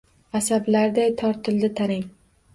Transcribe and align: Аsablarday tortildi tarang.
Аsablarday 0.39 1.13
tortildi 1.21 1.71
tarang. 1.83 2.05